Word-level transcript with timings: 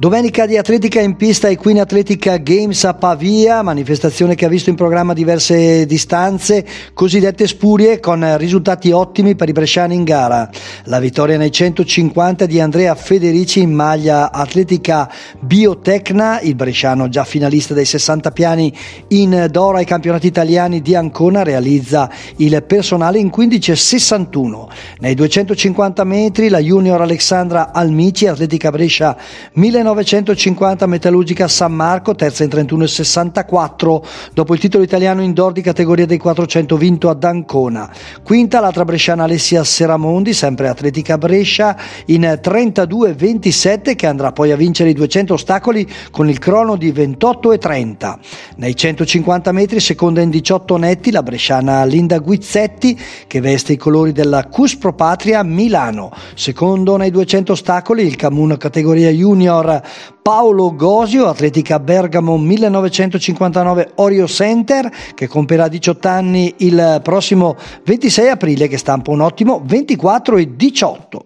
Domenica 0.00 0.46
di 0.46 0.56
atletica 0.56 0.98
in 0.98 1.14
pista 1.16 1.48
e 1.48 1.58
Queen 1.58 1.78
Atletica 1.78 2.38
Games 2.38 2.84
a 2.84 2.94
Pavia, 2.94 3.60
manifestazione 3.60 4.34
che 4.34 4.46
ha 4.46 4.48
visto 4.48 4.70
in 4.70 4.74
programma 4.74 5.12
diverse 5.12 5.84
distanze, 5.84 6.64
cosiddette 6.94 7.46
spurie, 7.46 8.00
con 8.00 8.38
risultati 8.38 8.92
ottimi 8.92 9.34
per 9.34 9.50
i 9.50 9.52
bresciani 9.52 9.94
in 9.94 10.04
gara. 10.04 10.48
La 10.84 11.00
vittoria 11.00 11.36
nei 11.36 11.52
150 11.52 12.46
di 12.46 12.60
Andrea 12.60 12.94
Federici 12.94 13.60
in 13.60 13.74
maglia 13.74 14.32
atletica 14.32 15.06
biotecna, 15.38 16.40
il 16.40 16.54
bresciano 16.54 17.10
già 17.10 17.24
finalista 17.24 17.74
dei 17.74 17.84
60 17.84 18.30
piani 18.30 18.74
in 19.08 19.48
Dora 19.50 19.80
ai 19.80 19.84
campionati 19.84 20.26
italiani 20.26 20.80
di 20.80 20.94
Ancona, 20.94 21.42
realizza 21.42 22.10
il 22.36 22.64
personale 22.66 23.18
in 23.18 23.26
15.61. 23.26 24.66
Nei 25.00 25.14
250 25.14 26.04
metri 26.04 26.48
la 26.48 26.58
junior 26.58 27.02
Alexandra 27.02 27.74
Almici, 27.74 28.26
atletica 28.26 28.70
Brescia 28.70 29.14
1900 29.52 29.88
1950 29.90 30.86
Metallurgica 30.86 31.48
San 31.48 31.72
Marco, 31.72 32.14
terza 32.14 32.44
in 32.44 32.50
31,64 32.50 34.02
dopo 34.32 34.54
il 34.54 34.60
titolo 34.60 34.84
italiano 34.84 35.22
indoor 35.22 35.52
di 35.52 35.60
categoria 35.60 36.06
dei 36.06 36.18
400 36.18 36.76
vinto 36.76 37.08
ad 37.08 37.24
Ancona. 37.24 37.90
Quinta 38.22 38.60
l'altra 38.60 38.84
bresciana 38.84 39.24
Alessia 39.24 39.64
Seramondi, 39.64 40.32
sempre 40.32 40.68
Atletica 40.68 41.18
Brescia, 41.18 41.76
in 42.06 42.22
32,27 42.22 43.96
che 43.96 44.06
andrà 44.06 44.32
poi 44.32 44.52
a 44.52 44.56
vincere 44.56 44.90
i 44.90 44.94
200 44.94 45.34
ostacoli 45.34 45.88
con 46.10 46.28
il 46.28 46.38
crono 46.38 46.76
di 46.76 46.92
28,30. 46.92 48.18
Nei 48.56 48.76
150 48.76 49.52
metri 49.52 49.80
seconda 49.80 50.20
in 50.20 50.30
18 50.30 50.76
netti 50.76 51.10
la 51.10 51.22
bresciana 51.22 51.84
Linda 51.84 52.18
Guizzetti 52.18 52.98
che 53.26 53.40
veste 53.40 53.72
i 53.72 53.76
colori 53.76 54.12
della 54.12 54.46
Cus 54.46 54.76
Pro 54.76 54.92
Patria 54.92 55.42
Milano. 55.42 56.12
Secondo 56.34 56.96
nei 56.96 57.10
200 57.10 57.52
ostacoli 57.52 58.04
il 58.04 58.16
Camuno 58.16 58.56
categoria 58.56 59.10
junior 59.10 59.79
Paolo 60.22 60.74
Gosio, 60.74 61.26
Atletica 61.26 61.78
Bergamo 61.78 62.36
1959 62.36 63.92
Orio 63.96 64.26
Center, 64.26 64.90
che 65.14 65.26
compierà 65.26 65.68
18 65.68 66.08
anni 66.08 66.54
il 66.58 67.00
prossimo 67.02 67.56
26 67.84 68.28
aprile, 68.28 68.68
che 68.68 68.78
stampa 68.78 69.10
un 69.10 69.20
ottimo 69.20 69.62
24 69.64 70.36
e 70.36 70.56
18. 70.56 71.24